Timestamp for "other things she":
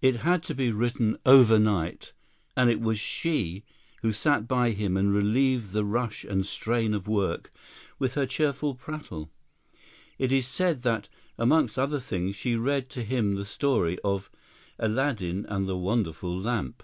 11.76-12.56